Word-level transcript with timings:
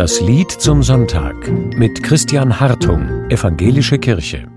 Das 0.00 0.18
Lied 0.22 0.50
zum 0.50 0.82
Sonntag 0.82 1.36
mit 1.76 2.02
Christian 2.02 2.58
Hartung, 2.58 3.28
Evangelische 3.28 3.98
Kirche. 3.98 4.48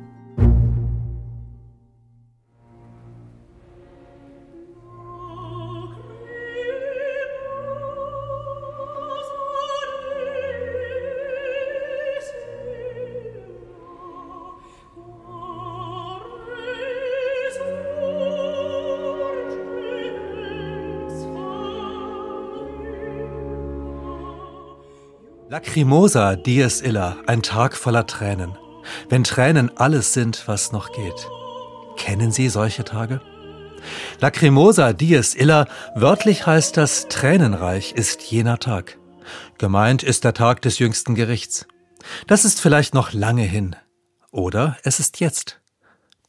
Lacrimosa 25.54 26.36
dies 26.36 26.82
illa, 26.82 27.18
ein 27.28 27.44
Tag 27.44 27.78
voller 27.78 28.08
Tränen. 28.08 28.58
Wenn 29.08 29.24
Tränen 29.24 29.70
alles 29.78 30.12
sind, 30.12 30.48
was 30.48 30.72
noch 30.72 30.92
geht. 30.94 31.28
Kennen 31.96 32.32
Sie 32.32 32.50
solche 32.50 32.84
Tage? 32.84 33.22
Lacrimosa 34.20 34.94
dies 34.94 35.36
illa, 35.36 35.68
wörtlich 35.94 36.48
heißt 36.48 36.76
das 36.76 37.08
Tränenreich 37.08 37.92
ist 37.92 38.24
jener 38.24 38.58
Tag. 38.58 38.98
Gemeint 39.60 40.02
ist 40.02 40.24
der 40.24 40.34
Tag 40.34 40.64
des 40.64 40.80
jüngsten 40.80 41.14
Gerichts. 41.14 41.68
Das 42.26 42.46
ist 42.46 42.60
vielleicht 42.60 42.96
noch 42.96 43.14
lange 43.14 43.44
hin. 43.44 43.76
Oder 44.32 44.78
es 44.82 45.00
ist 45.00 45.20
jetzt. 45.20 45.62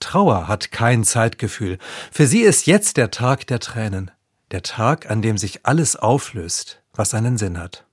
Trauer 0.01 0.49
hat 0.49 0.71
kein 0.71 1.03
Zeitgefühl. 1.03 1.79
Für 2.13 2.27
sie 2.27 2.43
ist 2.43 2.67
jetzt 2.67 2.99
der 2.99 3.11
Tag 3.11 3.47
der 3.47 3.61
Tränen. 3.61 4.11
Der 4.51 4.63
Tag, 4.63 5.11
an 5.11 5.23
dem 5.23 5.39
sich 5.39 5.65
alles 5.65 5.97
auflöst, 5.97 6.83
was 6.93 7.15
einen 7.15 7.39
Sinn 7.39 7.59
hat. 7.59 7.87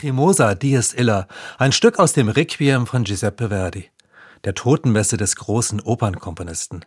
Lacrimosa 0.00 0.54
dies 0.54 0.94
illa, 0.94 1.28
ein 1.58 1.72
Stück 1.72 1.98
aus 1.98 2.14
dem 2.14 2.30
Requiem 2.30 2.86
von 2.86 3.04
Giuseppe 3.04 3.50
Verdi, 3.50 3.90
der 4.44 4.54
Totenmesse 4.54 5.18
des 5.18 5.36
großen 5.36 5.78
Opernkomponisten. 5.78 6.86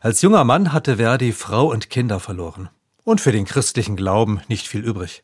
Als 0.00 0.22
junger 0.22 0.42
Mann 0.42 0.72
hatte 0.72 0.96
Verdi 0.96 1.30
Frau 1.30 1.70
und 1.70 1.88
Kinder 1.88 2.18
verloren 2.18 2.68
und 3.04 3.20
für 3.20 3.30
den 3.30 3.44
christlichen 3.44 3.94
Glauben 3.94 4.40
nicht 4.48 4.66
viel 4.66 4.80
übrig. 4.80 5.22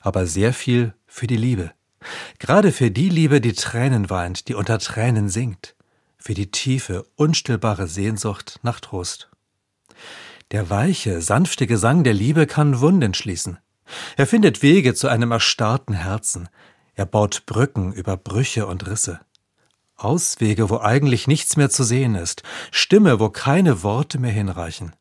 Aber 0.00 0.26
sehr 0.26 0.54
viel 0.54 0.94
für 1.06 1.26
die 1.26 1.36
Liebe. 1.36 1.72
Gerade 2.38 2.72
für 2.72 2.90
die 2.90 3.10
Liebe, 3.10 3.42
die 3.42 3.52
Tränen 3.52 4.08
weint, 4.08 4.48
die 4.48 4.54
unter 4.54 4.78
Tränen 4.78 5.28
singt, 5.28 5.74
für 6.16 6.32
die 6.32 6.50
tiefe, 6.50 7.04
unstillbare 7.16 7.86
Sehnsucht 7.86 8.60
nach 8.62 8.80
Trost. 8.80 9.28
Der 10.52 10.70
weiche, 10.70 11.20
sanfte 11.20 11.66
Gesang 11.66 12.02
der 12.02 12.14
Liebe 12.14 12.46
kann 12.46 12.80
Wunden 12.80 13.12
schließen. 13.12 13.58
Er 14.16 14.26
findet 14.26 14.62
Wege 14.62 14.94
zu 14.94 15.08
einem 15.08 15.32
erstarrten 15.32 15.94
Herzen. 15.94 16.48
Er 16.94 17.06
baut 17.06 17.46
Brücken 17.46 17.92
über 17.92 18.16
Brüche 18.16 18.66
und 18.66 18.86
Risse. 18.86 19.20
Auswege, 19.96 20.70
wo 20.70 20.78
eigentlich 20.78 21.26
nichts 21.26 21.56
mehr 21.56 21.70
zu 21.70 21.84
sehen 21.84 22.14
ist, 22.14 22.42
Stimme, 22.70 23.20
wo 23.20 23.30
keine 23.30 23.82
Worte 23.82 24.18
mehr 24.18 24.32
hinreichen. 24.32 24.94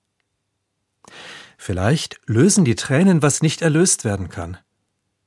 Vielleicht 1.57 2.19
lösen 2.25 2.66
die 2.66 2.75
Tränen, 2.75 3.22
was 3.22 3.41
nicht 3.41 3.62
erlöst 3.62 4.03
werden 4.03 4.29
kann. 4.29 4.57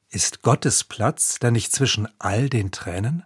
Ist 0.09 0.43
Gottes 0.43 0.85
Platz 0.85 1.39
da 1.41 1.51
nicht 1.51 1.73
zwischen 1.73 2.09
all 2.19 2.49
den 2.49 2.71
Tränen? 2.71 3.25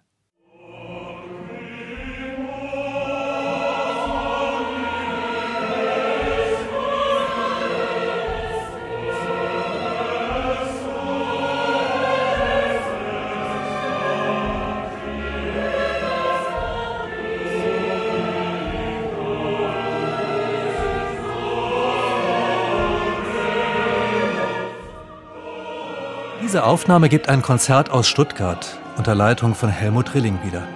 Diese 26.50 26.64
Aufnahme 26.64 27.08
gibt 27.08 27.28
ein 27.28 27.42
Konzert 27.42 27.90
aus 27.90 28.08
Stuttgart 28.08 28.76
unter 28.96 29.14
Leitung 29.14 29.54
von 29.54 29.68
Helmut 29.68 30.16
Rilling 30.16 30.42
wieder. 30.42 30.66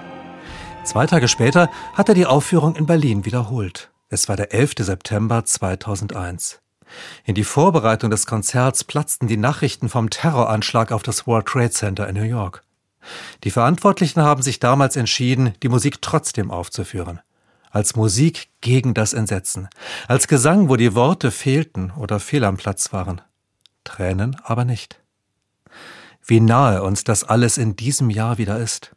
Zwei 0.85 1.05
Tage 1.05 1.27
später 1.27 1.69
hat 1.95 2.09
er 2.09 2.15
die 2.15 2.27
Aufführung 2.27 2.77
in 2.77 2.87
Berlin 2.87 3.25
wiederholt. 3.25 3.91
Es 4.09 4.29
war 4.29 4.37
der 4.37 4.55
11. 4.55 4.75
September 4.79 5.45
2001. 5.45 6.61
In 7.25 7.35
die 7.35 7.43
Vorbereitung 7.43 8.13
des 8.13 8.25
Konzerts 8.25 8.85
platzten 8.85 9.27
die 9.27 9.37
Nachrichten 9.37 9.89
vom 9.89 10.11
Terroranschlag 10.11 10.93
auf 10.93 11.03
das 11.03 11.27
World 11.27 11.47
Trade 11.47 11.71
Center 11.71 12.09
in 12.09 12.15
New 12.15 12.23
York. 12.23 12.63
Die 13.43 13.51
Verantwortlichen 13.51 14.23
haben 14.23 14.43
sich 14.43 14.61
damals 14.61 14.95
entschieden, 14.95 15.55
die 15.65 15.69
Musik 15.69 16.01
trotzdem 16.01 16.53
aufzuführen. 16.53 17.19
Als 17.73 17.97
Musik 17.97 18.47
gegen 18.61 18.95
das 18.95 19.13
Entsetzen. 19.13 19.69
Als 20.07 20.29
Gesang, 20.29 20.69
wo 20.69 20.77
die 20.77 20.95
Worte 20.95 21.33
fehlten 21.33 21.91
oder 21.99 22.21
fehl 22.21 22.45
am 22.45 22.59
Platz 22.59 22.93
waren. 22.93 23.23
Tränen 23.83 24.37
aber 24.45 24.65
nicht 24.65 25.01
wie 26.27 26.41
nahe 26.41 26.83
uns 26.83 27.05
das 27.05 27.25
alles 27.25 27.59
in 27.59 27.77
diesem 27.77 28.11
Jahr 28.11 28.39
wieder 28.39 28.59
ist. 28.59 28.95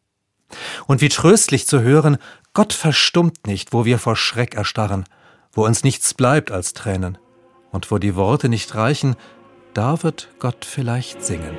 Und 0.87 1.01
wie 1.01 1.09
tröstlich 1.09 1.67
zu 1.67 1.81
hören, 1.81 2.17
Gott 2.53 2.73
verstummt 2.73 3.45
nicht, 3.45 3.73
wo 3.73 3.85
wir 3.85 3.99
vor 3.99 4.15
Schreck 4.15 4.55
erstarren, 4.55 5.05
wo 5.51 5.65
uns 5.65 5.83
nichts 5.83 6.13
bleibt 6.13 6.51
als 6.51 6.73
Tränen, 6.73 7.17
und 7.71 7.91
wo 7.91 7.97
die 7.97 8.15
Worte 8.15 8.49
nicht 8.49 8.73
reichen, 8.75 9.15
da 9.73 10.01
wird 10.03 10.29
Gott 10.39 10.65
vielleicht 10.65 11.23
singen. 11.23 11.57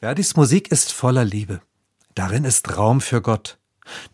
Verdis 0.00 0.34
Musik 0.34 0.72
ist 0.72 0.92
voller 0.92 1.26
Liebe. 1.26 1.60
Darin 2.14 2.44
ist 2.46 2.74
Raum 2.74 3.02
für 3.02 3.20
Gott. 3.20 3.58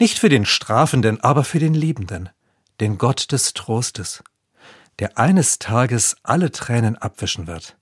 Nicht 0.01 0.19
für 0.19 0.29
den 0.29 0.45
Strafenden, 0.45 1.21
aber 1.21 1.45
für 1.45 1.61
den 1.61 1.75
Liebenden, 1.75 2.29
den 2.81 2.99
Gott 2.99 3.31
des 3.31 3.55
Trostes, 3.55 4.25
der 4.99 5.17
eines 5.17 5.61
Tages 5.61 6.17
alle 6.25 6.51
Tränen 6.51 6.97
abwischen 6.97 7.47
wird. 7.47 7.77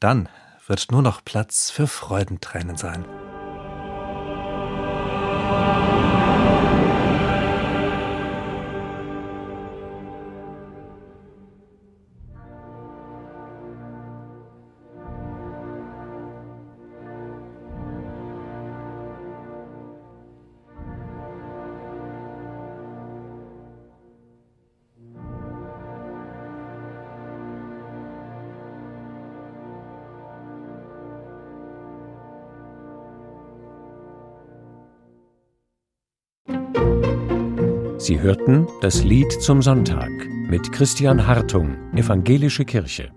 Dann 0.00 0.30
wird 0.66 0.90
nur 0.90 1.02
noch 1.02 1.22
Platz 1.22 1.70
für 1.70 1.86
Freudentränen 1.86 2.78
sein. 2.78 3.04
Sie 38.04 38.20
hörten 38.20 38.66
das 38.82 39.02
Lied 39.02 39.32
zum 39.32 39.62
Sonntag 39.62 40.10
mit 40.28 40.72
Christian 40.72 41.26
Hartung, 41.26 41.74
Evangelische 41.94 42.66
Kirche. 42.66 43.10